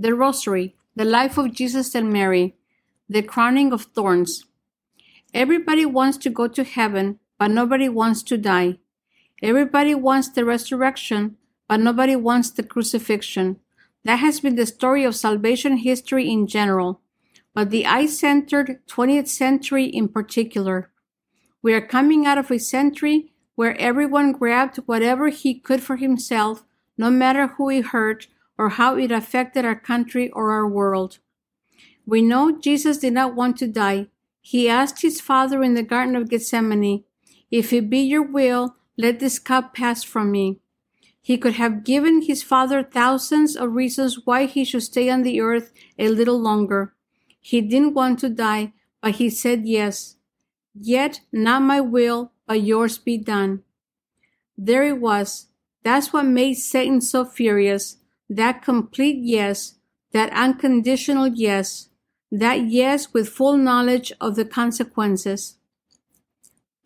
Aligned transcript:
the 0.00 0.14
Rosary, 0.14 0.74
the 0.96 1.04
life 1.04 1.36
of 1.36 1.52
Jesus 1.52 1.94
and 1.94 2.10
Mary, 2.10 2.56
the 3.06 3.20
crowning 3.20 3.70
of 3.70 3.82
thorns. 3.82 4.46
Everybody 5.34 5.84
wants 5.84 6.16
to 6.18 6.30
go 6.30 6.48
to 6.48 6.64
heaven, 6.64 7.18
but 7.38 7.50
nobody 7.50 7.88
wants 7.88 8.22
to 8.22 8.38
die. 8.38 8.78
Everybody 9.42 9.94
wants 9.94 10.30
the 10.30 10.46
resurrection, 10.46 11.36
but 11.68 11.80
nobody 11.80 12.16
wants 12.16 12.50
the 12.50 12.62
crucifixion. 12.62 13.60
That 14.04 14.16
has 14.16 14.40
been 14.40 14.54
the 14.54 14.64
story 14.64 15.04
of 15.04 15.14
salvation 15.14 15.76
history 15.76 16.30
in 16.30 16.46
general, 16.46 17.02
but 17.52 17.68
the 17.68 17.84
I 17.84 18.06
centered 18.06 18.80
20th 18.86 19.28
century 19.28 19.84
in 19.84 20.08
particular. 20.08 20.90
We 21.60 21.74
are 21.74 21.86
coming 21.86 22.24
out 22.24 22.38
of 22.38 22.50
a 22.50 22.58
century 22.58 23.32
where 23.54 23.78
everyone 23.78 24.32
grabbed 24.32 24.78
whatever 24.86 25.28
he 25.28 25.60
could 25.60 25.82
for 25.82 25.96
himself, 25.96 26.64
no 26.96 27.10
matter 27.10 27.48
who 27.48 27.68
he 27.68 27.82
hurt 27.82 28.28
or 28.60 28.68
how 28.68 28.94
it 28.98 29.10
affected 29.10 29.64
our 29.64 29.74
country 29.74 30.30
or 30.32 30.52
our 30.52 30.68
world. 30.68 31.18
We 32.04 32.20
know 32.20 32.60
Jesus 32.60 32.98
did 32.98 33.14
not 33.14 33.34
want 33.34 33.56
to 33.56 33.66
die. 33.66 34.08
He 34.42 34.68
asked 34.68 35.00
his 35.00 35.18
Father 35.18 35.62
in 35.62 35.72
the 35.72 35.82
Garden 35.82 36.14
of 36.14 36.28
Gethsemane, 36.28 37.04
If 37.50 37.72
it 37.72 37.88
be 37.88 38.00
your 38.00 38.22
will, 38.22 38.76
let 38.98 39.18
this 39.18 39.38
cup 39.38 39.72
pass 39.74 40.02
from 40.02 40.30
me. 40.30 40.58
He 41.22 41.38
could 41.38 41.54
have 41.54 41.84
given 41.84 42.20
his 42.20 42.42
Father 42.42 42.82
thousands 42.82 43.56
of 43.56 43.72
reasons 43.72 44.26
why 44.26 44.44
he 44.44 44.62
should 44.66 44.82
stay 44.82 45.08
on 45.08 45.22
the 45.22 45.40
earth 45.40 45.72
a 45.98 46.08
little 46.08 46.38
longer. 46.38 46.92
He 47.40 47.62
didn't 47.62 47.94
want 47.94 48.18
to 48.18 48.28
die, 48.28 48.74
but 49.00 49.12
he 49.12 49.30
said 49.30 49.64
yes. 49.64 50.16
Yet 50.74 51.22
not 51.32 51.62
my 51.62 51.80
will, 51.80 52.32
but 52.46 52.60
yours 52.60 52.98
be 52.98 53.16
done. 53.16 53.62
There 54.58 54.84
it 54.84 55.00
was. 55.00 55.46
That's 55.82 56.12
what 56.12 56.26
made 56.26 56.58
Satan 56.58 57.00
so 57.00 57.24
furious. 57.24 57.96
That 58.32 58.62
complete 58.62 59.18
yes, 59.20 59.74
that 60.12 60.32
unconditional 60.32 61.26
yes, 61.26 61.88
that 62.30 62.68
yes 62.68 63.12
with 63.12 63.28
full 63.28 63.56
knowledge 63.56 64.12
of 64.20 64.36
the 64.36 64.44
consequences. 64.44 65.56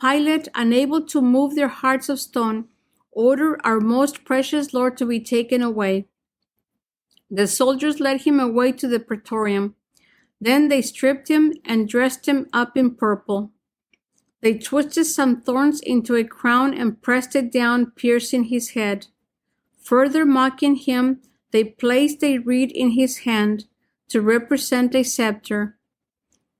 Pilate, 0.00 0.48
unable 0.54 1.04
to 1.06 1.20
move 1.20 1.54
their 1.54 1.68
hearts 1.68 2.08
of 2.08 2.18
stone, 2.18 2.68
ordered 3.12 3.60
our 3.62 3.78
most 3.78 4.24
precious 4.24 4.72
Lord 4.72 4.96
to 4.96 5.04
be 5.04 5.20
taken 5.20 5.60
away. 5.60 6.06
The 7.30 7.46
soldiers 7.46 8.00
led 8.00 8.22
him 8.22 8.40
away 8.40 8.72
to 8.72 8.88
the 8.88 8.98
praetorium. 8.98 9.74
Then 10.40 10.68
they 10.68 10.80
stripped 10.80 11.28
him 11.28 11.52
and 11.62 11.88
dressed 11.88 12.26
him 12.26 12.48
up 12.54 12.74
in 12.74 12.94
purple. 12.94 13.52
They 14.40 14.56
twisted 14.56 15.06
some 15.06 15.42
thorns 15.42 15.80
into 15.80 16.16
a 16.16 16.24
crown 16.24 16.72
and 16.72 17.02
pressed 17.02 17.36
it 17.36 17.52
down, 17.52 17.92
piercing 17.96 18.44
his 18.44 18.70
head. 18.70 19.08
Further 19.82 20.24
mocking 20.24 20.76
him, 20.76 21.20
they 21.54 21.62
placed 21.62 22.24
a 22.24 22.38
reed 22.38 22.72
in 22.72 22.90
his 22.90 23.18
hand 23.18 23.66
to 24.08 24.20
represent 24.20 24.92
a 24.92 25.04
scepter. 25.04 25.78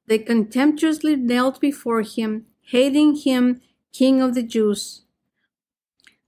They 0.06 0.18
contemptuously 0.18 1.16
knelt 1.16 1.60
before 1.60 2.02
him, 2.02 2.46
hating 2.60 3.16
him, 3.16 3.60
King 3.92 4.22
of 4.22 4.36
the 4.36 4.44
Jews. 4.44 5.02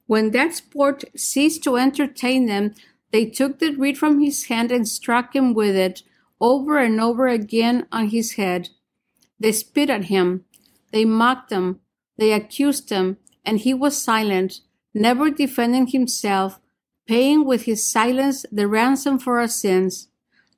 When 0.09 0.33
that 0.33 0.57
sport 0.57 1.05
ceased 1.15 1.63
to 1.63 1.77
entertain 1.77 2.47
them, 2.47 2.75
they 3.13 3.27
took 3.27 3.61
the 3.61 3.71
reed 3.71 3.99
from 3.99 4.19
his 4.19 4.47
hand 4.47 4.73
and 4.73 4.89
struck 4.89 5.37
him 5.37 5.55
with 5.55 5.77
it 5.77 6.03
over 6.41 6.77
and 6.79 7.01
over 7.01 7.29
again 7.29 7.87
on 7.93 8.09
his 8.09 8.33
head. 8.33 8.71
They 9.39 9.53
spit 9.53 9.91
at 9.91 10.07
him, 10.07 10.45
they 10.91 11.05
mocked 11.05 11.53
him, 11.53 11.79
they 12.19 12.33
accused 12.33 12.91
him, 12.91 13.19
and 13.45 13.61
he 13.61 13.73
was 13.73 13.97
silent, 13.97 14.63
never 14.93 15.31
defending 15.31 15.87
himself, 15.87 16.59
paying 17.07 17.45
with 17.45 17.65
his 17.65 17.85
silence 17.85 18.45
the 18.51 18.67
ransom 18.67 19.19
for 19.19 19.39
our 19.39 19.49
sins. 19.49 20.09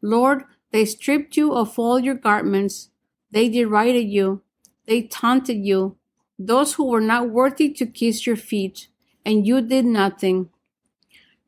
Lord, 0.02 0.44
they 0.72 0.84
stripped 0.84 1.36
you 1.36 1.52
of 1.52 1.78
all 1.78 1.98
your 1.98 2.14
garments. 2.14 2.90
They 3.30 3.48
derided 3.48 4.08
you. 4.08 4.42
They 4.86 5.02
taunted 5.02 5.64
you. 5.64 5.96
Those 6.38 6.74
who 6.74 6.84
were 6.84 7.00
not 7.00 7.30
worthy 7.30 7.70
to 7.70 7.86
kiss 7.86 8.26
your 8.26 8.36
feet, 8.36 8.88
and 9.24 9.46
you 9.46 9.60
did 9.60 9.84
nothing. 9.84 10.50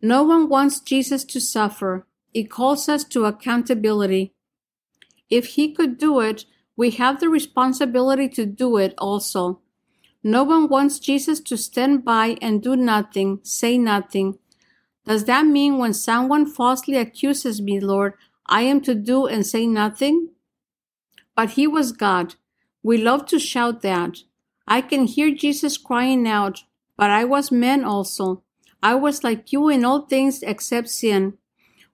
No 0.02 0.22
one 0.22 0.48
wants 0.48 0.80
Jesus 0.80 1.24
to 1.24 1.40
suffer. 1.40 2.06
It 2.32 2.50
calls 2.50 2.88
us 2.88 3.04
to 3.04 3.24
accountability. 3.24 4.32
If 5.28 5.46
he 5.54 5.72
could 5.72 5.98
do 5.98 6.20
it, 6.20 6.44
we 6.76 6.90
have 6.92 7.20
the 7.20 7.28
responsibility 7.28 8.28
to 8.30 8.46
do 8.46 8.76
it 8.78 8.94
also. 8.98 9.60
No 10.22 10.44
one 10.44 10.68
wants 10.68 10.98
Jesus 10.98 11.40
to 11.40 11.56
stand 11.56 12.04
by 12.04 12.36
and 12.42 12.62
do 12.62 12.76
nothing, 12.76 13.40
say 13.42 13.78
nothing. 13.78 14.38
Does 15.06 15.24
that 15.24 15.46
mean 15.46 15.78
when 15.78 15.94
someone 15.94 16.46
falsely 16.46 16.96
accuses 16.96 17.60
me, 17.60 17.80
Lord, 17.80 18.14
I 18.46 18.62
am 18.62 18.80
to 18.82 18.94
do 18.94 19.26
and 19.26 19.46
say 19.46 19.66
nothing? 19.66 20.30
But 21.34 21.50
he 21.50 21.66
was 21.66 21.92
God. 21.92 22.34
We 22.82 22.98
love 22.98 23.26
to 23.26 23.38
shout 23.38 23.82
that. 23.82 24.18
I 24.66 24.80
can 24.80 25.06
hear 25.06 25.34
Jesus 25.34 25.78
crying 25.78 26.28
out, 26.28 26.64
but 26.96 27.10
I 27.10 27.24
was 27.24 27.50
man 27.50 27.84
also. 27.84 28.42
I 28.82 28.94
was 28.94 29.24
like 29.24 29.52
you 29.52 29.68
in 29.68 29.84
all 29.84 30.02
things 30.02 30.42
except 30.42 30.88
sin. 30.88 31.34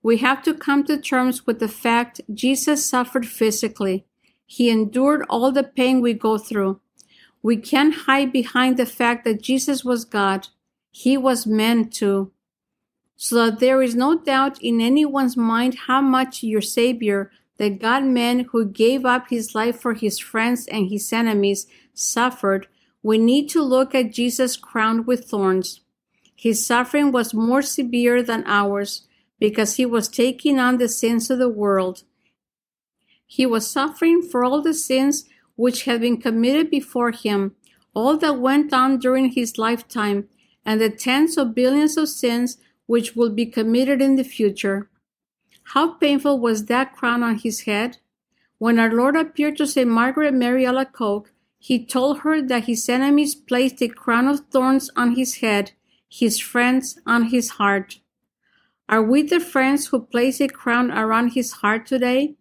We 0.03 0.19
have 0.19 0.43
to 0.45 0.55
come 0.55 0.85
to 0.85 1.01
terms 1.01 1.47
with 1.47 1.59
the 1.59 1.69
fact 1.69 2.21
Jesus 2.33 2.85
suffered 2.85 3.27
physically. 3.27 4.07
He 4.47 4.71
endured 4.71 5.25
all 5.29 5.51
the 5.51 5.65
pain 5.65 6.01
we 6.01 6.15
go 6.15 6.39
through. 6.39 6.81
We 7.43 7.57
can't 7.57 7.95
hide 7.95 8.33
behind 8.33 8.77
the 8.77 8.87
fact 8.87 9.25
that 9.25 9.43
Jesus 9.43 9.85
was 9.85 10.05
God. 10.05 10.49
He 10.91 11.17
was 11.17 11.47
man 11.47 11.89
too. 11.89 12.33
So 13.17 13.47
that 13.47 13.61
there 13.61 13.83
is 13.83 13.95
no 13.95 14.19
doubt 14.19 14.61
in 14.61 14.81
anyone's 14.81 15.37
mind 15.37 15.75
how 15.87 16.01
much 16.01 16.43
your 16.43 16.61
Savior, 16.61 17.31
the 17.57 17.71
God 17.71 18.05
man 18.05 18.41
who 18.51 18.67
gave 18.67 19.05
up 19.07 19.29
his 19.31 19.55
life 19.55 19.81
for 19.81 19.95
his 19.95 20.19
friends 20.19 20.67
and 20.67 20.91
his 20.91 21.13
enemies, 21.13 21.67
suffered, 21.95 22.69
we 23.03 23.19
need 23.19 23.49
to 23.51 23.63
look 23.63 23.95
at 23.95 24.13
Jesus 24.13 24.57
crowned 24.57 25.07
with 25.07 25.27
thorns. 25.27 25.81
His 26.35 26.67
suffering 26.67 27.13
was 27.13 27.33
more 27.33 27.63
severe 27.63 28.23
than 28.23 28.45
ours 28.47 29.07
because 29.39 29.77
he 29.77 29.87
was 29.87 30.09
taking 30.09 30.59
on 30.59 30.77
the 30.77 30.89
sins 30.89 31.31
of 31.31 31.39
the 31.39 31.49
world. 31.49 32.03
He 33.27 33.47
was 33.47 33.71
suffering 33.71 34.23
for 34.23 34.45
all 34.45 34.61
the 34.61 34.75
sins 34.75 35.25
which 35.57 35.85
had 35.85 36.03
been 36.03 36.21
committed 36.21 36.71
before 36.71 37.11
him, 37.11 37.57
all 37.95 38.17
that 38.19 38.39
went 38.39 38.73
on 38.73 38.99
during 38.99 39.31
his 39.31 39.57
lifetime, 39.57 40.29
and 40.65 40.81
the 40.81 40.91
tens 40.91 41.39
of 41.39 41.55
billions 41.55 41.97
of 41.97 42.09
sins 42.09 42.59
which 42.87 43.15
will 43.15 43.31
be 43.31 43.47
committed 43.47 44.01
in 44.01 44.17
the 44.17 44.25
future. 44.25 44.89
How 45.75 45.95
painful 45.95 46.39
was 46.39 46.67
that 46.67 46.95
crown 46.95 47.23
on 47.23 47.39
his 47.39 47.61
head? 47.63 47.99
When 48.59 48.79
our 48.79 48.93
Lord 48.93 49.17
appeared 49.17 49.57
to 49.59 49.67
St. 49.67 49.89
Margaret 49.89 50.33
Mary 50.33 50.65
Alacoque, 50.65 51.31
he 51.59 51.85
told 51.85 52.21
her 52.21 52.41
that 52.41 52.65
his 52.65 52.89
enemies 52.89 53.35
placed 53.35 53.83
a 53.83 53.89
crown 53.89 54.29
of 54.29 54.41
thorns 54.51 54.91
on 54.97 55.17
his 55.17 55.37
head, 55.37 55.73
his 56.09 56.39
friends 56.39 56.99
on 57.05 57.25
his 57.25 57.51
heart. 57.51 57.99
Are 58.89 59.03
we 59.03 59.23
the 59.23 59.41
friends 59.41 59.89
who 59.89 60.07
place 60.07 60.41
a 60.41 60.47
crown 60.47 60.93
around 60.93 61.31
his 61.31 61.53
heart 61.55 61.87
today? 61.87 62.37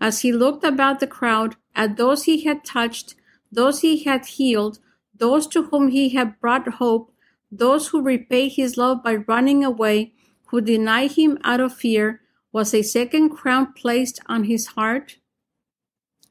As 0.00 0.20
he 0.20 0.32
looked 0.32 0.64
about 0.64 1.00
the 1.00 1.06
crowd, 1.06 1.56
at 1.74 1.96
those 1.96 2.24
he 2.24 2.44
had 2.44 2.64
touched, 2.64 3.14
those 3.50 3.80
he 3.80 4.04
had 4.04 4.26
healed, 4.26 4.78
those 5.14 5.46
to 5.48 5.64
whom 5.64 5.88
he 5.88 6.10
had 6.10 6.38
brought 6.40 6.68
hope, 6.74 7.10
those 7.50 7.88
who 7.88 8.02
repay 8.02 8.48
his 8.48 8.76
love 8.76 9.02
by 9.02 9.16
running 9.16 9.64
away, 9.64 10.12
who 10.46 10.60
deny 10.60 11.06
him 11.06 11.38
out 11.44 11.60
of 11.60 11.74
fear, 11.74 12.20
was 12.52 12.72
a 12.72 12.82
second 12.82 13.30
crown 13.30 13.72
placed 13.72 14.20
on 14.26 14.44
his 14.44 14.68
heart? 14.68 15.16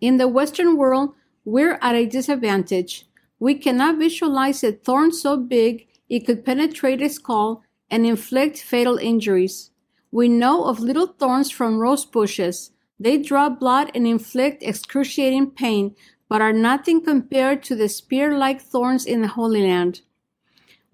In 0.01 0.17
the 0.17 0.27
Western 0.27 0.77
world, 0.77 1.13
we're 1.45 1.79
at 1.81 1.95
a 1.95 2.05
disadvantage. 2.05 3.05
We 3.39 3.55
cannot 3.55 3.97
visualize 3.97 4.63
a 4.63 4.71
thorn 4.71 5.11
so 5.11 5.37
big 5.37 5.87
it 6.09 6.25
could 6.25 6.45
penetrate 6.45 7.01
a 7.01 7.09
skull 7.09 7.63
and 7.89 8.05
inflict 8.05 8.57
fatal 8.61 8.97
injuries. 8.97 9.71
We 10.11 10.27
know 10.27 10.65
of 10.65 10.79
little 10.79 11.07
thorns 11.07 11.51
from 11.51 11.79
rose 11.79 12.05
bushes, 12.05 12.71
they 12.99 13.17
draw 13.17 13.49
blood 13.49 13.91
and 13.93 14.07
inflict 14.07 14.63
excruciating 14.63 15.51
pain, 15.51 15.95
but 16.29 16.41
are 16.41 16.53
nothing 16.53 17.03
compared 17.03 17.63
to 17.63 17.75
the 17.75 17.89
spear-like 17.89 18.61
thorns 18.61 19.05
in 19.05 19.21
the 19.21 19.27
Holy 19.29 19.61
Land. 19.61 20.01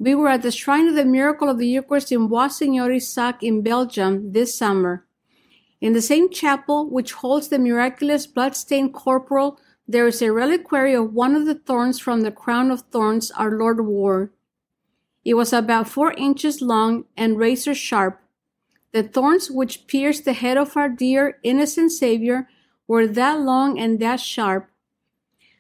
We 0.04 0.16
were 0.16 0.28
at 0.28 0.42
the 0.42 0.52
Shrine 0.52 0.90
of 0.90 0.96
the 0.96 1.06
Miracle 1.06 1.48
of 1.48 1.60
the 1.60 1.66
Eucharist 1.66 2.12
in 2.12 2.28
Bois-Seigneur-Isaac 2.28 3.38
in 3.42 3.62
Belgium 3.62 4.34
this 4.34 4.54
summer. 4.54 5.06
In 5.80 5.94
the 5.94 6.02
same 6.02 6.30
chapel, 6.30 6.90
which 6.90 7.14
holds 7.14 7.48
the 7.48 7.58
miraculous 7.58 8.28
blood-stained 8.28 8.94
corporal, 8.94 9.62
there 9.88 10.06
is 10.06 10.22
a 10.22 10.34
reliquary 10.34 10.94
of 10.94 11.14
one 11.14 11.38
of 11.38 11.46
the 11.46 11.56
thorns 11.56 12.02
from 12.02 12.20
the 12.20 12.34
crown 12.34 12.70
of 12.70 12.82
thorns 12.92 13.32
our 13.32 13.52
Lord 13.52 13.86
wore. 13.86 14.34
It 15.24 15.36
was 15.36 15.54
about 15.54 15.88
four 15.88 16.12
inches 16.18 16.62
long 16.62 17.06
and 17.16 17.40
razor 17.40 17.74
sharp, 17.74 18.20
the 18.92 19.04
thorns 19.04 19.50
which 19.50 19.88
pierced 19.88 20.26
the 20.26 20.34
head 20.34 20.58
of 20.58 20.76
our 20.76 20.90
dear, 20.90 21.40
innocent 21.44 21.94
Savior 21.94 22.50
were 22.90 23.08
that 23.08 23.40
long 23.40 23.80
and 23.80 24.02
that 24.02 24.20
sharp. 24.20 24.70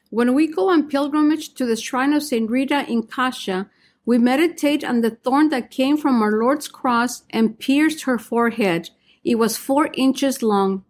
When 0.09 0.33
we 0.33 0.47
go 0.47 0.67
on 0.69 0.89
pilgrimage 0.89 1.53
to 1.53 1.65
the 1.65 1.77
shrine 1.77 2.11
of 2.11 2.23
St. 2.23 2.49
Rita 2.49 2.85
in 2.91 3.03
Cascia, 3.03 3.69
we 4.05 4.17
meditate 4.17 4.83
on 4.83 5.01
the 5.01 5.11
thorn 5.11 5.49
that 5.49 5.71
came 5.71 5.97
from 5.97 6.21
our 6.21 6.31
Lord's 6.31 6.67
cross 6.67 7.23
and 7.29 7.59
pierced 7.59 8.03
her 8.03 8.17
forehead, 8.17 8.89
It 9.23 9.35
was 9.35 9.55
four 9.57 9.89
inches 9.93 10.43
long. 10.43 10.83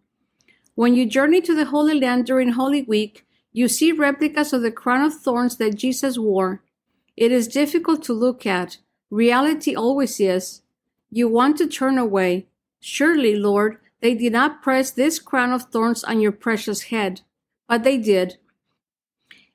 When 0.76 0.96
you 0.96 1.06
journey 1.06 1.40
to 1.42 1.54
the 1.54 1.66
Holy 1.66 2.00
Land 2.00 2.26
during 2.26 2.54
Holy 2.54 2.82
Week, 2.82 3.28
you 3.52 3.68
see 3.68 3.92
replicas 3.92 4.54
of 4.54 4.64
the 4.64 4.72
crown 4.72 5.06
of 5.06 5.14
thorns 5.14 5.58
that 5.58 5.76
Jesus 5.76 6.18
wore. 6.18 6.64
It 7.16 7.32
is 7.32 7.48
difficult 7.48 8.02
to 8.04 8.14
look 8.14 8.48
at. 8.48 8.80
Reality 9.12 9.76
always 9.76 10.20
is. 10.20 10.64
You 11.12 11.28
want 11.28 11.58
to 11.58 11.68
turn 11.68 12.00
away. 12.00 12.48
Surely, 12.80 13.36
Lord, 13.36 13.78
they 14.02 14.16
did 14.16 14.34
not 14.34 14.64
press 14.64 14.90
this 14.90 15.20
crown 15.20 15.54
of 15.54 15.66
thorns 15.66 16.04
on 16.04 16.20
your 16.20 16.32
precious 16.32 16.84
head, 16.84 17.22
but 17.68 17.84
they 17.84 18.00
did. 18.00 18.38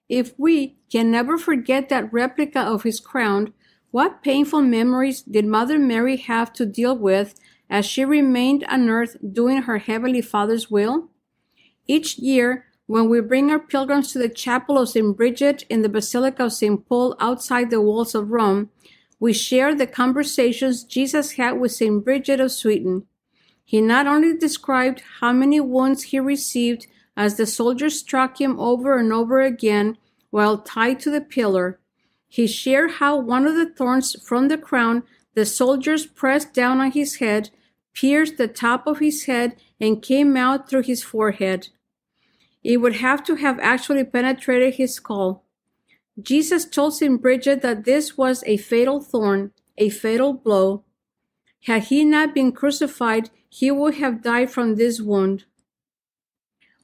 If 0.08 0.34
we 0.38 0.78
can 0.90 1.10
never 1.10 1.36
forget 1.36 1.88
that 1.88 2.12
replica 2.12 2.60
of 2.60 2.82
his 2.82 3.00
crown, 3.00 3.52
what 3.90 4.22
painful 4.22 4.62
memories 4.62 5.22
did 5.22 5.44
Mother 5.46 5.78
Mary 5.78 6.16
have 6.16 6.52
to 6.54 6.66
deal 6.66 6.96
with 6.96 7.34
as 7.70 7.84
she 7.84 8.04
remained 8.04 8.64
on 8.64 8.88
earth 8.88 9.16
doing 9.32 9.62
her 9.62 9.78
Heavenly 9.78 10.22
Father's 10.22 10.70
will? 10.70 11.08
Each 11.86 12.18
year, 12.18 12.66
when 12.86 13.10
we 13.10 13.20
bring 13.20 13.50
our 13.50 13.58
pilgrims 13.58 14.12
to 14.12 14.18
the 14.18 14.30
chapel 14.30 14.78
of 14.78 14.88
St. 14.88 15.14
Bridget 15.14 15.64
in 15.68 15.82
the 15.82 15.90
Basilica 15.90 16.46
of 16.46 16.52
St. 16.54 16.88
Paul 16.88 17.14
outside 17.20 17.70
the 17.70 17.82
walls 17.82 18.14
of 18.14 18.30
Rome, 18.30 18.70
we 19.20 19.32
share 19.32 19.74
the 19.74 19.86
conversations 19.86 20.84
Jesus 20.84 21.32
had 21.32 21.52
with 21.52 21.72
St. 21.72 22.02
Bridget 22.02 22.40
of 22.40 22.52
Sweden. 22.52 23.06
He 23.62 23.82
not 23.82 24.06
only 24.06 24.34
described 24.34 25.02
how 25.20 25.32
many 25.32 25.60
wounds 25.60 26.04
he 26.04 26.18
received 26.18 26.86
as 27.18 27.34
the 27.34 27.46
soldiers 27.46 27.98
struck 27.98 28.40
him 28.40 28.58
over 28.60 28.96
and 28.96 29.12
over 29.12 29.40
again 29.40 29.98
while 30.30 30.56
tied 30.56 31.00
to 31.00 31.10
the 31.10 31.20
pillar, 31.20 31.80
he 32.28 32.46
shared 32.46 32.92
how 32.92 33.18
one 33.18 33.44
of 33.44 33.56
the 33.56 33.68
thorns 33.68 34.14
from 34.22 34.46
the 34.46 34.56
crown 34.56 35.02
the 35.34 35.44
soldiers 35.44 36.06
pressed 36.06 36.54
down 36.54 36.80
on 36.80 36.92
his 36.92 37.16
head 37.16 37.50
pierced 37.92 38.36
the 38.36 38.46
top 38.46 38.86
of 38.86 39.00
his 39.00 39.24
head 39.24 39.56
and 39.80 40.00
came 40.00 40.36
out 40.36 40.70
through 40.70 40.82
his 40.82 41.02
forehead. 41.02 41.68
It 42.62 42.76
would 42.76 42.96
have 42.96 43.24
to 43.24 43.34
have 43.34 43.58
actually 43.58 44.04
penetrated 44.04 44.74
his 44.74 44.94
skull. 44.94 45.42
Jesus 46.22 46.64
told 46.64 46.94
St. 46.94 47.20
Bridget 47.20 47.62
that 47.62 47.84
this 47.84 48.16
was 48.16 48.44
a 48.46 48.58
fatal 48.58 49.00
thorn, 49.00 49.50
a 49.76 49.88
fatal 49.88 50.34
blow. 50.34 50.84
Had 51.64 51.84
he 51.84 52.04
not 52.04 52.32
been 52.32 52.52
crucified, 52.52 53.30
he 53.48 53.72
would 53.72 53.94
have 53.94 54.22
died 54.22 54.50
from 54.52 54.76
this 54.76 55.00
wound. 55.00 55.44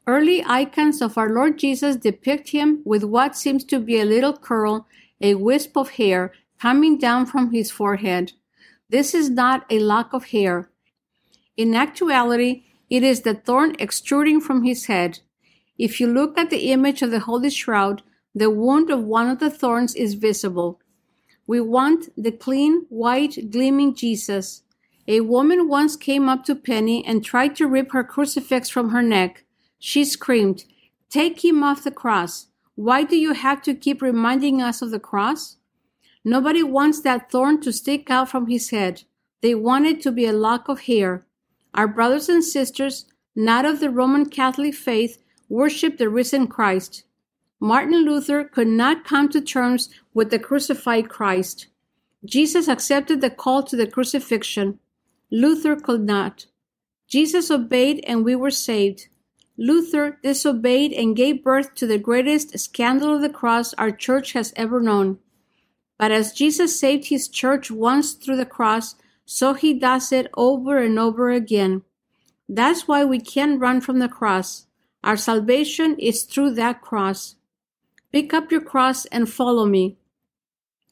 Early 0.07 0.45
icons 0.45 1.01
of 1.01 1.17
our 1.17 1.31
Lord 1.31 1.59
Jesus 1.59 1.97
depict 1.97 2.51
him 2.51 2.83
with 2.85 3.05
what 3.05 3.37
seems 3.37 3.65
to 3.65 3.79
be 3.79 3.99
a 3.99 4.05
little 4.05 4.37
curl, 4.37 4.87
a 5.21 5.35
wisp 5.35 5.79
of 5.79 5.93
hair 5.93 6.33
coming 6.61 6.99
down 6.99 7.25
from 7.25 7.53
his 7.53 7.71
forehead. 7.71 8.33
This 8.91 9.15
is 9.15 9.31
not 9.31 9.65
a 9.71 9.79
lock 9.79 10.13
of 10.13 10.27
hair. 10.27 10.69
In 11.57 11.75
actuality, 11.75 12.65
it 12.91 13.03
is 13.03 13.23
the 13.23 13.35
thorn 13.35 13.77
extruding 13.79 14.43
from 14.43 14.63
his 14.63 14.87
head. 14.87 15.21
If 15.79 16.01
you 16.01 16.07
look 16.07 16.37
at 16.37 16.51
the 16.51 16.71
image 16.71 17.01
of 17.01 17.11
the 17.11 17.21
Holy 17.21 17.49
Shroud, 17.49 18.03
the 18.35 18.51
wound 18.51 18.91
of 18.91 19.05
one 19.05 19.29
of 19.29 19.39
the 19.39 19.51
thorns 19.51 19.95
is 19.95 20.15
visible. 20.15 20.81
We 21.47 21.61
want 21.61 22.11
the 22.17 22.33
clean, 22.33 22.85
white, 22.91 23.51
gleaming 23.51 23.95
Jesus. 23.95 24.63
A 25.09 25.21
woman 25.21 25.69
once 25.69 25.97
came 25.97 26.29
up 26.29 26.45
to 26.45 26.55
Penny 26.55 27.05
and 27.07 27.25
tried 27.25 27.57
to 27.57 27.67
rip 27.67 27.93
her 27.93 28.05
crucifix 28.05 28.69
from 28.69 28.91
her 28.91 29.03
neck. 29.03 29.44
She 29.87 30.07
screamed, 30.07 30.65
Take 31.11 31.45
him 31.45 31.63
off 31.63 31.85
the 31.85 31.91
cross. 31.91 32.47
Why 32.75 33.05
do 33.05 33.17
you 33.17 33.35
have 33.35 33.61
to 33.65 33.75
keep 33.75 34.01
reminding 34.01 34.63
us 34.63 34.81
of 34.81 34.91
the 34.91 34.99
cross? 34.99 35.59
Nobody 36.25 36.63
wants 36.63 37.03
that 37.03 37.31
thorn 37.31 37.61
to 37.61 37.71
stick 37.71 38.11
out 38.11 38.31
from 38.31 38.47
his 38.47 38.71
head. 38.71 39.03
They 39.43 39.55
want 39.55 39.85
it 39.85 40.01
to 40.01 40.11
be 40.11 40.25
a 40.25 40.33
lock 40.33 40.71
of 40.71 40.89
hair. 40.89 41.27
Our 41.75 41.87
brothers 41.87 42.31
and 42.31 42.43
sisters, 42.43 43.05
not 43.37 43.67
of 43.67 43.81
the 43.81 43.91
Roman 43.91 44.25
Catholic 44.25 44.75
faith, 44.75 45.23
worship 45.51 45.99
the 45.99 46.09
risen 46.09 46.47
Christ. 46.47 47.05
Martin 47.61 48.07
Luther 48.07 48.43
could 48.43 48.69
not 48.69 49.05
come 49.05 49.29
to 49.29 49.41
terms 49.43 49.91
with 50.15 50.31
the 50.31 50.39
crucified 50.39 51.11
Christ. 51.11 51.67
Jesus 52.25 52.69
accepted 52.69 53.21
the 53.21 53.29
call 53.29 53.63
to 53.65 53.77
the 53.77 53.87
crucifixion. 53.87 54.79
Luther 55.31 55.77
could 55.77 56.07
not. 56.07 56.47
Jesus 57.07 57.51
obeyed 57.51 58.03
and 58.07 58.25
we 58.25 58.35
were 58.35 58.51
saved. 58.51 59.09
Luther 59.57 60.19
disobeyed 60.23 60.93
and 60.93 61.17
gave 61.17 61.45
birth 61.45 61.75
to 61.77 61.87
the 61.87 61.99
greatest 61.99 62.59
scandal 62.59 63.15
of 63.15 63.23
the 63.23 63.29
cross 63.29 63.73
our 63.75 63.91
church 63.91 64.33
has 64.33 64.53
ever 64.57 64.81
known. 64.81 65.19
But 65.97 66.11
as 66.11 66.33
Jesus 66.33 66.79
saved 66.79 67.07
his 67.07 67.29
church 67.29 67.71
once 67.71 68.13
through 68.13 68.37
the 68.37 68.47
cross, 68.47 68.97
so 69.25 69.55
he 69.55 69.73
does 69.73 70.13
it 70.13 70.27
over 70.37 70.79
and 70.79 70.99
over 70.99 71.31
again. 71.31 71.83
That's 72.49 72.89
why 72.89 73.05
we 73.05 73.21
can't 73.21 73.61
run 73.61 73.81
from 73.81 74.01
the 74.01 74.09
cross. 74.09 74.67
Our 75.03 75.17
salvation 75.17 75.97
is 75.99 76.25
through 76.25 76.55
that 76.55 76.81
cross. 76.83 77.37
Pick 78.13 78.35
up 78.35 78.51
your 78.51 78.61
cross 78.61 79.07
and 79.07 79.29
follow 79.29 79.67
me. 79.67 79.97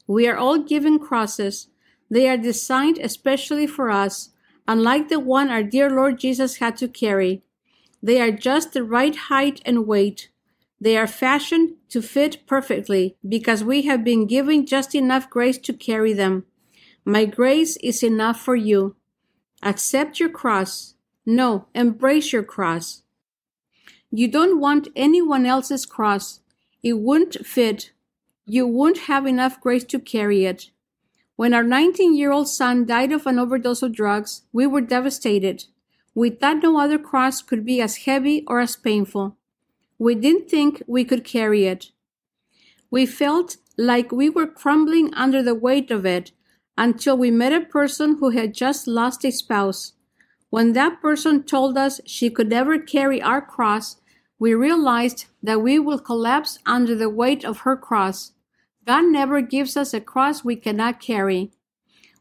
We 0.07 0.27
are 0.27 0.37
all 0.37 0.59
given 0.59 0.99
crosses. 0.99 1.67
They 2.09 2.27
are 2.29 2.37
designed 2.37 2.97
especially 2.97 3.67
for 3.67 3.89
us, 3.89 4.29
unlike 4.67 5.09
the 5.09 5.19
one 5.19 5.49
our 5.49 5.63
dear 5.63 5.89
Lord 5.89 6.19
Jesus 6.19 6.57
had 6.57 6.77
to 6.77 6.87
carry. 6.87 7.43
They 8.03 8.19
are 8.19 8.31
just 8.31 8.73
the 8.73 8.83
right 8.83 9.15
height 9.15 9.61
and 9.65 9.87
weight. 9.87 10.29
They 10.79 10.97
are 10.97 11.07
fashioned 11.07 11.75
to 11.87 12.01
fit 12.01 12.45
perfectly 12.45 13.15
because 13.25 13.63
we 13.63 13.83
have 13.83 14.03
been 14.03 14.27
given 14.27 14.65
just 14.65 14.93
enough 14.93 15.29
grace 15.29 15.57
to 15.59 15.71
carry 15.71 16.11
them. 16.11 16.43
My 17.05 17.23
grace 17.23 17.77
is 17.77 18.03
enough 18.03 18.41
for 18.41 18.57
you. 18.57 18.97
Accept 19.61 20.19
your 20.19 20.27
cross. 20.27 20.95
No, 21.25 21.67
embrace 21.73 22.33
your 22.33 22.43
cross. 22.43 23.03
You 24.11 24.27
don't 24.27 24.59
want 24.59 24.89
anyone 24.97 25.45
else's 25.45 25.85
cross. 25.85 26.41
It 26.83 26.99
wouldn't 26.99 27.45
fit. 27.45 27.93
You 28.45 28.67
wouldn't 28.67 29.05
have 29.05 29.25
enough 29.25 29.61
grace 29.61 29.85
to 29.85 29.99
carry 29.99 30.43
it. 30.43 30.71
When 31.37 31.53
our 31.53 31.63
19 31.63 32.15
year 32.15 32.33
old 32.33 32.49
son 32.49 32.85
died 32.85 33.13
of 33.13 33.25
an 33.25 33.39
overdose 33.39 33.81
of 33.81 33.93
drugs, 33.93 34.41
we 34.51 34.67
were 34.67 34.81
devastated. 34.81 35.63
We 36.15 36.29
thought 36.29 36.63
no 36.63 36.79
other 36.79 36.99
cross 36.99 37.41
could 37.41 37.65
be 37.65 37.81
as 37.81 38.05
heavy 38.05 38.43
or 38.47 38.59
as 38.59 38.75
painful. 38.75 39.37
We 39.97 40.15
didn't 40.15 40.49
think 40.49 40.83
we 40.87 41.03
could 41.03 41.23
carry 41.23 41.65
it. 41.65 41.91
We 42.91 43.05
felt 43.05 43.57
like 43.77 44.11
we 44.11 44.29
were 44.29 44.47
crumbling 44.47 45.13
under 45.15 45.41
the 45.41 45.55
weight 45.55 45.89
of 45.89 46.05
it 46.05 46.31
until 46.77 47.17
we 47.17 47.31
met 47.31 47.53
a 47.53 47.61
person 47.61 48.17
who 48.19 48.29
had 48.29 48.53
just 48.53 48.87
lost 48.87 49.25
a 49.25 49.31
spouse. 49.31 49.93
When 50.49 50.73
that 50.73 51.01
person 51.01 51.43
told 51.43 51.77
us 51.77 51.99
she 52.05 52.29
could 52.29 52.49
never 52.49 52.77
carry 52.77 53.21
our 53.21 53.41
cross, 53.41 53.97
we 54.37 54.53
realized 54.53 55.25
that 55.41 55.61
we 55.61 55.79
will 55.79 55.99
collapse 55.99 56.59
under 56.65 56.95
the 56.95 57.09
weight 57.09 57.43
of 57.43 57.59
her 57.59 57.75
cross. 57.75 58.33
God 58.85 59.05
never 59.05 59.41
gives 59.41 59.77
us 59.77 59.93
a 59.93 60.01
cross 60.01 60.43
we 60.43 60.55
cannot 60.55 60.99
carry. 60.99 61.51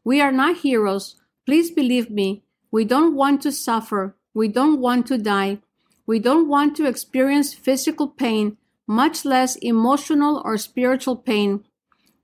We 0.04 0.20
are 0.20 0.32
not 0.32 0.58
heroes. 0.58 1.16
Please 1.44 1.70
believe 1.70 2.10
me. 2.10 2.44
We 2.72 2.84
don't 2.86 3.14
want 3.14 3.42
to 3.42 3.52
suffer. 3.52 4.16
We 4.34 4.48
don't 4.48 4.80
want 4.80 5.06
to 5.08 5.18
die. 5.18 5.58
We 6.06 6.18
don't 6.18 6.48
want 6.48 6.74
to 6.76 6.86
experience 6.86 7.54
physical 7.54 8.08
pain, 8.08 8.56
much 8.88 9.24
less 9.24 9.56
emotional 9.56 10.42
or 10.44 10.56
spiritual 10.56 11.16
pain. 11.16 11.64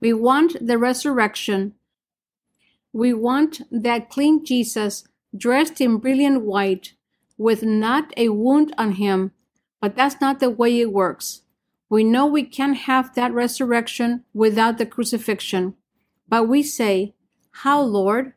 We 0.01 0.11
want 0.11 0.57
the 0.59 0.77
resurrection. 0.77 1.75
We 2.91 3.13
want 3.13 3.61
that 3.71 4.09
clean 4.09 4.43
Jesus 4.43 5.03
dressed 5.37 5.79
in 5.79 5.97
brilliant 5.97 6.41
white, 6.41 6.93
with 7.37 7.63
not 7.63 8.11
a 8.17 8.29
wound 8.29 8.73
on 8.77 8.93
him, 8.93 9.31
but 9.79 9.95
that's 9.95 10.19
not 10.19 10.39
the 10.39 10.49
way 10.49 10.81
it 10.81 10.91
works. 10.91 11.43
We 11.89 12.03
know 12.03 12.25
we 12.25 12.43
can't 12.43 12.77
have 12.77 13.15
that 13.15 13.33
resurrection 13.33 14.25
without 14.33 14.77
the 14.77 14.85
crucifixion. 14.85 15.75
But 16.27 16.47
we 16.47 16.63
say, 16.63 17.15
How, 17.51 17.81
Lord? 17.81 18.33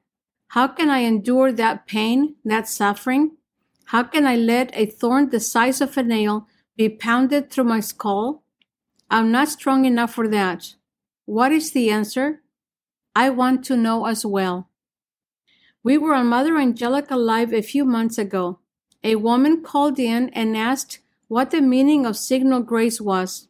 How 0.52 0.68
can 0.68 0.90
I 0.90 0.98
endure 0.98 1.50
that 1.50 1.86
pain, 1.86 2.34
that 2.44 2.68
suffering? 2.68 3.38
How 3.86 4.02
can 4.02 4.26
I 4.26 4.36
let 4.36 4.70
a 4.74 4.84
thorn 4.84 5.30
the 5.30 5.40
size 5.40 5.80
of 5.80 5.96
a 5.96 6.02
nail 6.02 6.46
be 6.76 6.90
pounded 6.90 7.50
through 7.50 7.64
my 7.64 7.80
skull? 7.80 8.42
I'm 9.08 9.32
not 9.32 9.48
strong 9.48 9.86
enough 9.86 10.12
for 10.12 10.28
that. 10.28 10.74
What 11.24 11.52
is 11.52 11.72
the 11.72 11.88
answer? 11.88 12.42
I 13.16 13.30
want 13.30 13.64
to 13.64 13.78
know 13.78 14.04
as 14.04 14.26
well. 14.26 14.68
We 15.82 15.96
were 15.96 16.12
on 16.12 16.26
Mother 16.26 16.58
Angelica 16.58 17.16
Live 17.16 17.54
a 17.54 17.62
few 17.62 17.86
months 17.86 18.18
ago. 18.18 18.58
A 19.02 19.16
woman 19.16 19.62
called 19.62 19.98
in 19.98 20.28
and 20.34 20.54
asked 20.54 20.98
what 21.28 21.50
the 21.50 21.62
meaning 21.62 22.04
of 22.04 22.18
signal 22.18 22.60
grace 22.60 23.00
was. 23.00 23.48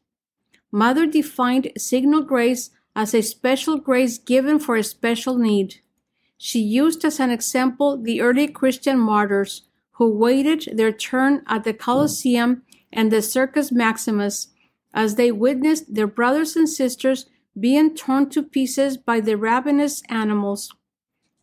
Mother 0.70 1.06
defined 1.06 1.72
signal 1.76 2.22
grace 2.22 2.70
as 2.94 3.12
a 3.12 3.22
special 3.22 3.78
grace 3.78 4.18
given 4.18 4.60
for 4.60 4.76
a 4.76 4.84
special 4.84 5.36
need. 5.36 5.80
She 6.44 6.58
used 6.58 7.04
as 7.04 7.20
an 7.20 7.30
example 7.30 7.96
the 7.96 8.20
early 8.20 8.48
Christian 8.48 8.98
martyrs 8.98 9.62
who 9.92 10.10
waited 10.10 10.76
their 10.76 10.90
turn 10.90 11.44
at 11.46 11.62
the 11.62 11.72
Colosseum 11.72 12.62
and 12.92 13.12
the 13.12 13.22
Circus 13.22 13.70
Maximus 13.70 14.48
as 14.92 15.14
they 15.14 15.30
witnessed 15.30 15.94
their 15.94 16.08
brothers 16.08 16.56
and 16.56 16.68
sisters 16.68 17.26
being 17.58 17.94
torn 17.94 18.28
to 18.30 18.42
pieces 18.42 18.96
by 18.96 19.20
the 19.20 19.36
ravenous 19.36 20.02
animals. 20.08 20.74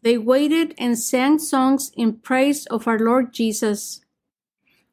They 0.01 0.17
waited 0.17 0.75
and 0.77 0.99
sang 0.99 1.39
songs 1.39 1.93
in 1.95 2.17
praise 2.17 2.65
of 2.65 2.85
our 2.85 2.99
Lord 2.99 3.31
Jesus. 3.31 4.01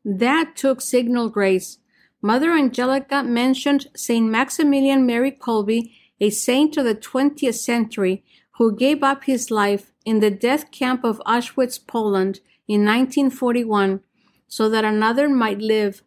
That 0.04 0.54
took 0.54 0.82
signal 0.82 1.30
grace. 1.30 1.78
Mother 2.22 2.52
Angelica 2.52 3.24
mentioned 3.24 3.88
Saint 3.96 4.30
Maximilian 4.30 5.04
Mary 5.04 5.32
Kolbe, 5.32 5.90
a 6.20 6.30
saint 6.30 6.76
of 6.76 6.84
the 6.84 6.94
20th 6.94 7.54
century, 7.54 8.22
who 8.58 8.74
gave 8.74 9.02
up 9.02 9.24
his 9.24 9.50
life 9.50 9.92
in 10.04 10.20
the 10.20 10.30
death 10.30 10.70
camp 10.70 11.04
of 11.04 11.20
Auschwitz, 11.26 11.78
Poland 11.84 12.40
in 12.66 12.84
1941 12.84 14.00
so 14.48 14.68
that 14.68 14.84
another 14.84 15.28
might 15.28 15.58
live. 15.58 16.02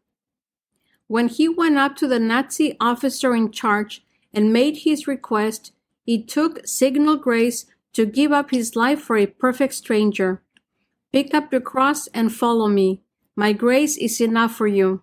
When 1.08 1.28
he 1.28 1.50
went 1.50 1.78
up 1.78 1.96
to 1.98 2.08
the 2.08 2.20
Nazi 2.20 2.76
officer 2.80 3.36
in 3.36 3.52
charge 3.52 4.06
and 4.34 4.54
made 4.54 4.78
his 4.78 5.08
request, 5.08 5.74
he 6.04 6.24
took 6.24 6.66
signal 6.66 7.18
grace 7.18 7.66
to 7.94 8.06
give 8.06 8.32
up 8.32 8.52
his 8.52 8.76
life 8.76 9.02
for 9.02 9.18
a 9.18 9.26
perfect 9.26 9.74
stranger. 9.74 10.42
Pick 11.12 11.34
up 11.34 11.52
your 11.52 11.62
cross 11.62 12.08
and 12.08 12.34
follow 12.34 12.68
me. 12.68 13.02
My 13.36 13.54
grace 13.54 13.98
is 13.98 14.22
enough 14.22 14.56
for 14.56 14.68
you. 14.68 15.02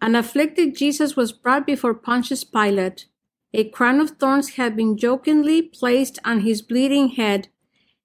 An 0.00 0.14
afflicted 0.14 0.76
Jesus 0.76 1.16
was 1.16 1.32
brought 1.32 1.66
before 1.66 1.94
Pontius 1.94 2.44
Pilate. 2.44 3.06
A 3.54 3.68
crown 3.68 4.00
of 4.00 4.10
thorns 4.12 4.50
had 4.50 4.76
been 4.76 4.96
jokingly 4.96 5.60
placed 5.60 6.18
on 6.24 6.40
his 6.40 6.62
bleeding 6.62 7.10
head, 7.10 7.48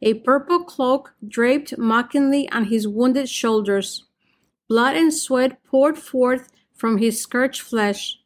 a 0.02 0.16
purple 0.16 0.64
cloak 0.64 1.14
draped 1.26 1.78
mockingly 1.78 2.50
on 2.52 2.66
his 2.66 2.88
wounded 2.88 3.30
shoulders. 3.30 4.06
Blood 4.68 4.98
and 4.98 5.14
sweat 5.14 5.64
poured 5.64 5.98
forth 5.98 6.52
from 6.76 6.98
his 6.98 7.22
scourged 7.22 7.62
flesh. 7.62 8.20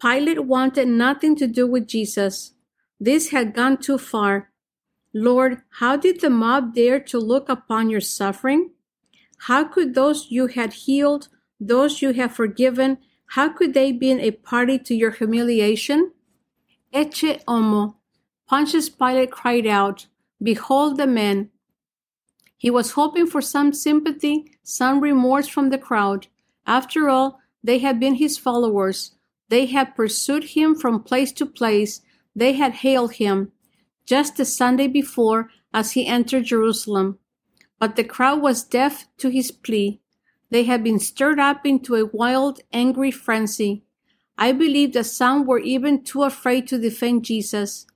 Pilate 0.00 0.44
wanted 0.44 0.88
nothing 0.88 1.34
to 1.36 1.46
do 1.46 1.66
with 1.66 1.88
Jesus. 1.88 2.52
This 3.00 3.30
had 3.30 3.54
gone 3.54 3.78
too 3.78 3.96
far. 3.96 4.50
Lord, 5.14 5.62
how 5.78 5.96
did 5.96 6.20
the 6.20 6.28
mob 6.28 6.74
dare 6.74 7.00
to 7.00 7.18
look 7.18 7.48
upon 7.48 7.88
your 7.88 8.02
suffering? 8.02 8.72
How 9.38 9.64
could 9.64 9.94
those 9.94 10.26
you 10.30 10.48
had 10.48 10.72
healed, 10.72 11.28
those 11.58 12.02
you 12.02 12.12
have 12.12 12.34
forgiven, 12.34 12.98
how 13.28 13.48
could 13.48 13.72
they 13.72 13.92
be 13.92 14.12
a 14.12 14.30
party 14.32 14.78
to 14.80 14.94
your 14.94 15.12
humiliation? 15.12 16.12
Ecce 16.94 17.42
homo. 17.48 17.96
Pontius 18.46 18.88
Pilate 18.88 19.32
cried 19.32 19.66
out, 19.66 20.06
Behold 20.40 20.96
the 20.96 21.06
man. 21.06 21.50
He 22.56 22.70
was 22.70 22.92
hoping 22.92 23.26
for 23.26 23.40
some 23.40 23.72
sympathy, 23.72 24.52
some 24.62 25.00
remorse 25.00 25.48
from 25.48 25.70
the 25.70 25.78
crowd. 25.78 26.28
After 26.66 27.08
all, 27.08 27.40
they 27.64 27.78
had 27.78 27.98
been 27.98 28.14
his 28.14 28.38
followers. 28.38 29.12
They 29.48 29.66
had 29.66 29.96
pursued 29.96 30.44
him 30.44 30.74
from 30.74 31.02
place 31.02 31.32
to 31.32 31.46
place. 31.46 32.00
They 32.36 32.52
had 32.52 32.74
hailed 32.74 33.14
him 33.14 33.52
just 34.06 34.36
the 34.36 34.44
Sunday 34.44 34.86
before 34.86 35.50
as 35.72 35.92
he 35.92 36.06
entered 36.06 36.44
Jerusalem. 36.44 37.18
But 37.78 37.96
the 37.96 38.04
crowd 38.04 38.40
was 38.40 38.62
deaf 38.62 39.06
to 39.18 39.30
his 39.30 39.50
plea. 39.50 40.00
They 40.50 40.64
had 40.64 40.84
been 40.84 41.00
stirred 41.00 41.40
up 41.40 41.66
into 41.66 41.96
a 41.96 42.06
wild, 42.06 42.60
angry 42.72 43.10
frenzy. 43.10 43.82
I 44.36 44.52
believe 44.52 44.92
that 44.94 45.04
some 45.04 45.46
were 45.46 45.60
even 45.60 46.02
too 46.02 46.22
afraid 46.22 46.66
to 46.68 46.78
defend 46.78 47.24
Jesus. 47.24 47.86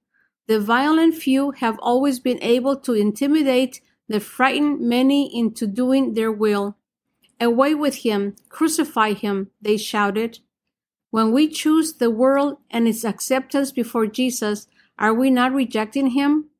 The 0.46 0.60
violent 0.60 1.14
few 1.14 1.50
have 1.52 1.78
always 1.80 2.20
been 2.20 2.42
able 2.42 2.76
to 2.80 2.94
intimidate 2.94 3.80
the 4.08 4.20
frightened 4.20 4.80
many 4.80 5.36
into 5.36 5.66
doing 5.66 6.14
their 6.14 6.32
will. 6.32 6.76
Away 7.40 7.74
with 7.74 7.96
him, 7.96 8.34
crucify 8.48 9.12
him, 9.12 9.50
they 9.60 9.76
shouted. 9.76 10.40
When 11.10 11.32
we 11.32 11.48
choose 11.48 11.94
the 11.94 12.10
world 12.10 12.58
and 12.70 12.88
its 12.88 13.04
acceptance 13.04 13.72
before 13.72 14.06
Jesus, 14.06 14.66
are 14.98 15.14
we 15.14 15.30
not 15.30 15.52
rejecting 15.52 16.08
him? 16.08 16.50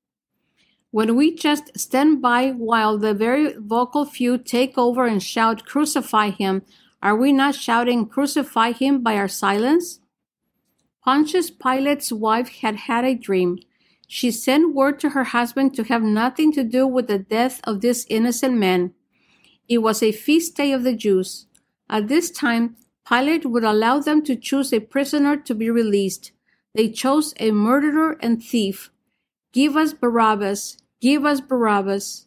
When 0.91 1.17
we 1.17 1.35
just 1.35 1.79
stand 1.79 2.23
by 2.23 2.51
while 2.51 2.97
the 2.97 3.13
very 3.13 3.55
vocal 3.59 4.05
few 4.05 4.39
take 4.39 4.79
over 4.79 5.07
and 5.07 5.23
shout, 5.23 5.67
Crucify 5.67 6.31
him, 6.31 6.63
are 7.01 7.17
we 7.17 7.33
not 7.33 7.55
shouting, 7.55 8.07
Crucify 8.07 8.73
him 8.73 9.03
by 9.03 9.17
our 9.17 9.29
silence? 9.29 10.01
Pontius 11.05 11.51
Pilate's 11.51 12.13
wife 12.13 12.49
had 12.61 12.77
had 12.77 13.05
a 13.05 13.15
dream. 13.15 13.59
She 14.09 14.31
sent 14.31 14.75
word 14.75 14.99
to 15.01 15.11
her 15.11 15.25
husband 15.25 15.75
to 15.75 15.85
have 15.85 16.03
nothing 16.03 16.53
to 16.53 16.65
do 16.65 16.87
with 16.87 17.07
the 17.07 17.19
death 17.19 17.61
of 17.65 17.81
this 17.81 18.07
innocent 18.09 18.57
man. 18.57 18.95
It 19.69 19.79
was 19.79 20.03
a 20.03 20.13
feast 20.13 20.57
day 20.57 20.73
of 20.73 20.83
the 20.83 20.95
Jews. 20.95 21.47
At 21.89 22.09
this 22.09 22.31
time, 22.31 22.77
Pilate 23.09 23.47
would 23.47 23.65
allow 23.65 24.01
them 24.01 24.23
to 24.25 24.37
choose 24.37 24.73
a 24.73 24.81
prisoner 24.81 25.37
to 25.37 25.55
be 25.55 25.71
released. 25.71 26.33
They 26.75 26.89
chose 26.89 27.33
a 27.39 27.53
murderer 27.53 28.19
and 28.21 28.43
thief. 28.43 28.91
Give 29.53 29.77
us 29.77 29.93
Barabbas, 29.93 30.79
give 31.01 31.25
us 31.25 31.41
Barabbas. 31.41 32.27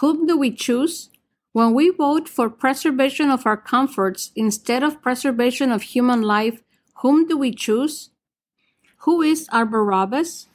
Whom 0.00 0.26
do 0.26 0.36
we 0.36 0.50
choose? 0.50 1.10
When 1.56 1.72
we 1.72 1.88
vote 1.88 2.28
for 2.28 2.50
preservation 2.50 3.30
of 3.30 3.46
our 3.46 3.56
comforts 3.56 4.30
instead 4.36 4.82
of 4.82 5.00
preservation 5.00 5.72
of 5.72 5.84
human 5.84 6.20
life, 6.20 6.62
whom 6.96 7.26
do 7.26 7.38
we 7.38 7.50
choose? 7.50 8.10
Who 9.04 9.22
is 9.22 9.48
our 9.50 9.64
Barabbas? 9.64 10.48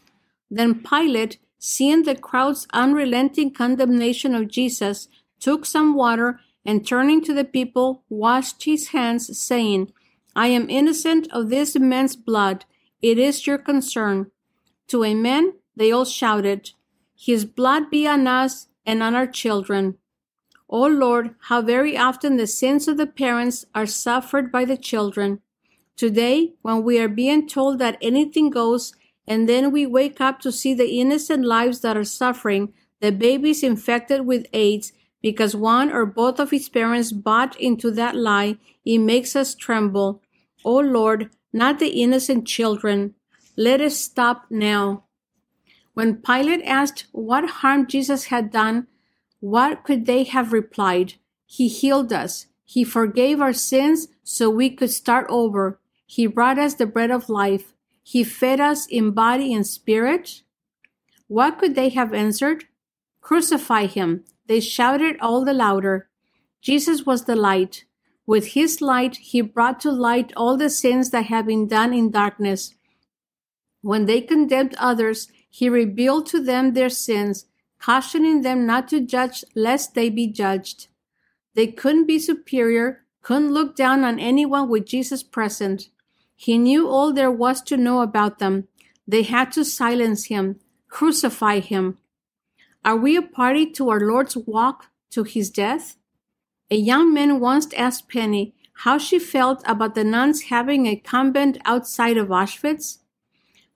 Then 0.52 0.84
Pilate, 0.84 1.40
seeing 1.58 2.04
the 2.04 2.14
crowd's 2.14 2.68
unrelenting 2.72 3.52
condemnation 3.52 4.36
of 4.36 4.48
Jesus, 4.48 5.08
took 5.40 5.66
some 5.66 5.96
water 5.96 6.40
and 6.64 6.86
turning 6.86 7.24
to 7.24 7.34
the 7.34 7.46
people, 7.46 8.04
washed 8.08 8.66
his 8.66 8.90
hands, 8.90 9.40
saying, 9.40 9.92
I 10.36 10.50
am 10.50 10.70
innocent 10.70 11.28
of 11.32 11.50
this 11.50 11.76
man's 11.76 12.16
blood. 12.16 12.66
It 13.02 13.18
is 13.18 13.48
your 13.48 13.58
concern. 13.58 14.30
To 14.90 15.04
a 15.04 15.16
man, 15.16 15.54
they 15.76 15.92
all 15.92 16.06
shouted, 16.06 16.74
His 17.18 17.44
blood 17.44 17.90
be 17.90 18.06
on 18.06 18.28
us 18.28 18.68
and 18.86 19.02
on 19.02 19.16
our 19.16 19.26
children. 19.26 19.98
O 20.72 20.86
Lord, 20.88 21.36
how 21.50 21.62
very 21.62 21.98
often 21.98 22.38
the 22.38 22.48
sins 22.48 22.88
of 22.88 22.96
the 22.96 23.06
parents 23.06 23.66
are 23.76 23.86
suffered 23.86 24.52
by 24.52 24.64
the 24.64 24.78
children. 24.78 25.42
Today, 25.98 26.54
when 26.62 26.82
we 26.82 26.98
are 26.98 27.10
being 27.10 27.46
told 27.46 27.78
that 27.80 27.98
anything 28.02 28.50
goes, 28.50 28.94
and 29.28 29.50
then 29.50 29.72
we 29.72 29.86
wake 29.86 30.22
up 30.22 30.40
to 30.40 30.52
see 30.52 30.74
the 30.74 31.00
innocent 31.00 31.46
lives 31.46 31.82
that 31.82 31.98
are 31.98 32.06
suffering, 32.06 32.74
the 33.02 33.12
babies 33.12 33.64
infected 33.64 34.26
with 34.26 34.48
AIDS, 34.54 34.94
because 35.22 35.56
one 35.56 35.92
or 35.92 36.06
both 36.06 36.40
of 36.40 36.52
his 36.52 36.70
parents 36.70 37.12
bought 37.12 37.60
into 37.60 37.92
that 37.92 38.16
lie, 38.16 38.58
it 38.86 39.00
makes 39.00 39.36
us 39.36 39.54
tremble. 39.54 40.22
O 40.64 40.78
Lord, 40.78 41.30
not 41.52 41.80
the 41.80 42.02
innocent 42.02 42.48
children. 42.48 43.14
Let 43.58 43.82
us 43.82 43.98
stop 43.98 44.46
now. 44.50 45.04
When 45.94 46.16
Pilate 46.16 46.64
asked 46.64 47.08
what 47.12 47.50
harm 47.50 47.88
Jesus 47.88 48.26
had 48.26 48.52
done, 48.52 48.88
what 49.42 49.84
could 49.84 50.06
they 50.06 50.24
have 50.24 50.54
replied? 50.54 51.16
He 51.46 51.68
healed 51.68 52.14
us. 52.14 52.46
He 52.64 52.84
forgave 52.84 53.42
our 53.42 53.54
sins 53.54 54.08
so 54.24 54.50
we 54.50 54.70
could 54.70 54.92
start 54.92 55.26
over. 55.30 55.80
He 56.06 56.28
brought 56.28 56.60
us 56.60 56.76
the 56.76 56.86
bread 56.86 57.12
of 57.12 57.28
life. 57.28 57.74
He 58.04 58.24
fed 58.24 58.60
us 58.60 58.86
in 58.86 59.12
body 59.12 59.54
and 59.54 59.66
spirit. 59.66 60.44
What 61.28 61.58
could 61.58 61.76
they 61.76 61.90
have 61.90 62.14
answered? 62.14 62.66
Crucify 63.20 63.88
him. 63.88 64.24
They 64.46 64.60
shouted 64.60 65.18
all 65.20 65.44
the 65.44 65.54
louder. 65.54 66.08
Jesus 66.62 67.06
was 67.06 67.26
the 67.26 67.36
light. 67.36 67.86
With 68.28 68.50
his 68.50 68.80
light, 68.80 69.18
he 69.18 69.42
brought 69.42 69.80
to 69.82 69.92
light 69.92 70.32
all 70.38 70.56
the 70.56 70.70
sins 70.70 71.10
that 71.10 71.26
had 71.26 71.48
been 71.48 71.68
done 71.68 71.94
in 71.94 72.12
darkness. 72.12 72.76
When 73.82 74.06
they 74.06 74.22
condemned 74.22 74.76
others, 74.78 75.30
he 75.50 75.68
revealed 75.68 76.28
to 76.28 76.42
them 76.42 76.74
their 76.74 76.90
sins, 76.90 77.48
cautioning 77.82 78.44
them 78.44 78.66
not 78.66 78.88
to 78.88 79.02
judge 79.02 79.44
lest 79.56 79.96
they 79.96 80.10
be 80.10 80.28
judged. 80.28 80.88
They 81.56 81.68
couldn't 81.68 82.06
be 82.06 82.20
superior, 82.20 83.04
couldn't 83.24 83.54
look 83.54 83.76
down 83.76 84.04
on 84.04 84.20
anyone 84.20 84.70
with 84.70 84.86
Jesus 84.86 85.24
present. 85.24 85.90
He 86.36 86.58
knew 86.58 86.88
all 86.88 87.12
there 87.12 87.32
was 87.32 87.62
to 87.64 87.78
know 87.78 88.02
about 88.02 88.38
them. 88.38 88.68
They 89.08 89.24
had 89.24 89.52
to 89.54 89.66
silence 89.66 90.26
him, 90.26 90.60
crucify 90.90 91.60
him. 91.60 91.98
Are 92.86 92.96
we 92.96 93.18
a 93.18 93.22
party 93.22 93.66
to 93.72 93.90
our 93.90 94.00
Lord's 94.00 94.38
walk 94.38 94.88
to 95.12 95.24
his 95.24 95.50
death? 95.50 95.98
A 96.70 96.76
young 96.76 97.14
man 97.14 97.40
once 97.40 97.74
asked 97.74 98.08
Penny 98.08 98.54
how 98.86 98.98
she 98.98 99.20
felt 99.20 99.62
about 99.66 99.96
the 99.96 100.04
nuns 100.04 100.44
having 100.44 100.86
a 100.86 100.96
convent 100.96 101.58
outside 101.66 102.18
of 102.18 102.30
Auschwitz. 102.30 103.00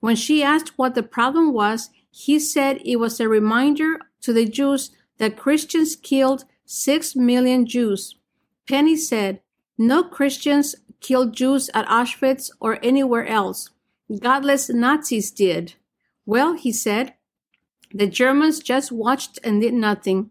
When 0.00 0.16
she 0.16 0.42
asked 0.42 0.78
what 0.78 0.94
the 0.94 1.02
problem 1.02 1.52
was, 1.52 1.90
he 2.18 2.38
said 2.38 2.80
it 2.82 2.96
was 2.96 3.20
a 3.20 3.28
reminder 3.28 3.98
to 4.22 4.32
the 4.32 4.46
Jews 4.46 4.90
that 5.18 5.36
Christians 5.36 5.94
killed 5.94 6.46
six 6.64 7.14
million 7.14 7.66
Jews. 7.66 8.16
Penny 8.66 8.96
said, 8.96 9.40
No 9.76 10.02
Christians 10.02 10.74
killed 11.02 11.36
Jews 11.36 11.68
at 11.74 11.86
Auschwitz 11.88 12.50
or 12.58 12.78
anywhere 12.82 13.26
else. 13.26 13.68
Godless 14.18 14.70
Nazis 14.70 15.30
did. 15.30 15.74
Well, 16.24 16.54
he 16.54 16.72
said, 16.72 17.12
the 17.92 18.06
Germans 18.06 18.60
just 18.60 18.90
watched 18.90 19.38
and 19.44 19.60
did 19.60 19.74
nothing. 19.74 20.30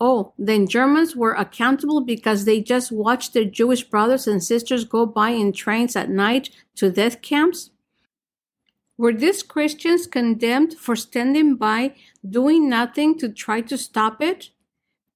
Oh, 0.00 0.32
then 0.36 0.66
Germans 0.66 1.14
were 1.14 1.34
accountable 1.34 2.00
because 2.00 2.44
they 2.44 2.60
just 2.60 2.90
watched 2.90 3.34
their 3.34 3.44
Jewish 3.44 3.84
brothers 3.84 4.26
and 4.26 4.42
sisters 4.42 4.84
go 4.84 5.06
by 5.06 5.30
in 5.30 5.52
trains 5.52 5.94
at 5.94 6.10
night 6.10 6.50
to 6.74 6.90
death 6.90 7.22
camps? 7.22 7.70
Were 9.00 9.14
these 9.14 9.42
Christians 9.42 10.06
condemned 10.06 10.74
for 10.74 10.94
standing 10.94 11.56
by, 11.56 11.94
doing 12.28 12.68
nothing 12.68 13.16
to 13.20 13.30
try 13.30 13.62
to 13.62 13.78
stop 13.78 14.20
it? 14.20 14.50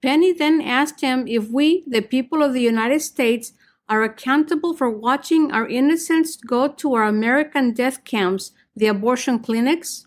Penny 0.01 0.33
then 0.33 0.63
asked 0.63 1.03
him 1.03 1.29
if 1.29 1.51
we, 1.51 1.85
the 1.87 2.01
people 2.01 2.43
of 2.43 2.55
the 2.55 2.63
United 2.63 3.03
States, 3.03 3.53
are 3.87 4.03
accountable 4.03 4.73
for 4.75 4.89
watching 4.89 5.53
our 5.53 5.69
innocents 5.69 6.37
go 6.37 6.67
to 6.67 6.95
our 6.95 7.05
American 7.05 7.75
death 7.75 8.05
camps, 8.05 8.53
the 8.75 8.87
abortion 8.87 9.39
clinics. 9.39 10.07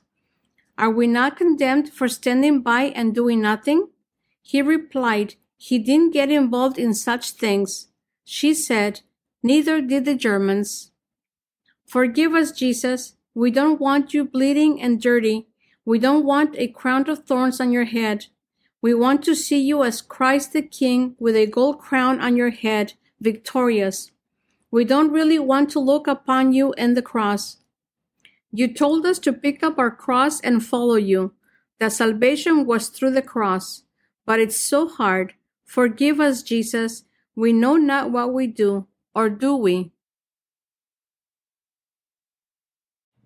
Are 0.76 0.90
we 0.90 1.06
not 1.06 1.38
condemned 1.38 1.90
for 1.90 2.08
standing 2.08 2.62
by 2.62 2.86
and 2.96 3.14
doing 3.14 3.42
nothing? 3.42 3.90
He 4.42 4.64
replied, 4.64 5.36
he 5.56 5.78
didn't 5.78 6.14
get 6.14 6.32
involved 6.32 6.80
in 6.80 6.96
such 6.96 7.30
things. 7.30 7.90
She 8.26 8.56
said, 8.56 9.02
neither 9.44 9.82
did 9.82 10.06
the 10.06 10.16
Germans. 10.16 10.90
Forgive 11.86 12.34
us, 12.34 12.52
Jesus. 12.52 13.14
We 13.38 13.52
don't 13.52 13.80
want 13.80 14.16
you 14.16 14.26
bleeding 14.26 14.82
and 14.82 15.00
dirty. 15.00 15.46
We 15.86 16.00
don't 16.00 16.26
want 16.26 16.56
a 16.58 16.70
crown 16.70 17.08
of 17.08 17.26
thorns 17.26 17.62
on 17.62 17.72
your 17.72 17.86
head. 17.86 18.26
We 18.82 18.96
want 18.96 19.24
to 19.26 19.36
see 19.36 19.60
you 19.60 19.84
as 19.84 20.02
Christ 20.02 20.54
the 20.54 20.64
King 20.64 21.16
with 21.20 21.36
a 21.36 21.46
gold 21.46 21.78
crown 21.78 22.20
on 22.20 22.36
your 22.36 22.50
head, 22.50 22.94
victorious. 23.22 24.10
We 24.72 24.86
don't 24.86 25.12
really 25.12 25.38
want 25.38 25.70
to 25.70 25.80
look 25.80 26.08
upon 26.08 26.54
you 26.54 26.74
and 26.80 26.98
the 26.98 27.04
cross. 27.04 27.58
You 28.52 28.74
told 28.74 29.06
us 29.06 29.20
to 29.20 29.32
pick 29.32 29.62
up 29.62 29.78
our 29.78 29.92
cross 29.92 30.42
and 30.42 30.66
follow 30.66 30.96
you. 30.96 31.34
That 31.80 31.94
salvation 31.94 32.66
was 32.66 32.88
through 32.88 33.12
the 33.12 33.22
cross. 33.22 33.84
But 34.26 34.40
it's 34.40 34.60
so 34.60 34.88
hard. 34.88 35.36
Forgive 35.64 36.20
us, 36.20 36.42
Jesus. 36.42 37.04
We 37.36 37.54
know 37.54 37.76
not 37.76 38.10
what 38.10 38.34
we 38.34 38.48
do, 38.48 38.88
or 39.14 39.30
do 39.30 39.56
we? 39.56 39.92